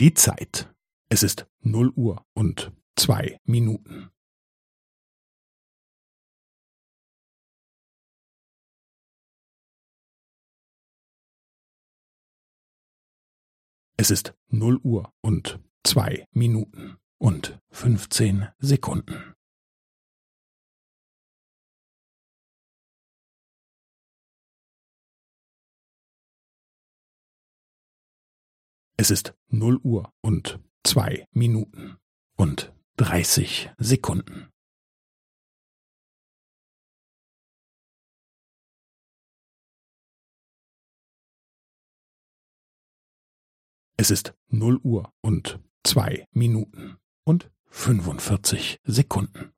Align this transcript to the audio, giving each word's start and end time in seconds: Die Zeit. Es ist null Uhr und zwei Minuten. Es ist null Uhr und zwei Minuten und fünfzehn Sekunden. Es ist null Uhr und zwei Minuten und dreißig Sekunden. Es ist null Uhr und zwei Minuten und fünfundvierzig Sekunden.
Die 0.00 0.14
Zeit. 0.14 0.72
Es 1.08 1.24
ist 1.24 1.48
null 1.58 1.92
Uhr 1.96 2.24
und 2.32 2.70
zwei 2.94 3.40
Minuten. 3.42 4.12
Es 13.96 14.12
ist 14.12 14.34
null 14.46 14.78
Uhr 14.84 15.12
und 15.20 15.58
zwei 15.82 16.28
Minuten 16.30 16.98
und 17.18 17.60
fünfzehn 17.68 18.46
Sekunden. 18.60 19.27
Es 29.00 29.12
ist 29.12 29.32
null 29.46 29.78
Uhr 29.84 30.12
und 30.22 30.58
zwei 30.82 31.28
Minuten 31.30 31.98
und 32.36 32.74
dreißig 32.96 33.70
Sekunden. 33.78 34.50
Es 43.96 44.10
ist 44.10 44.34
null 44.48 44.80
Uhr 44.82 45.14
und 45.20 45.60
zwei 45.84 46.26
Minuten 46.32 46.98
und 47.24 47.52
fünfundvierzig 47.66 48.80
Sekunden. 48.82 49.54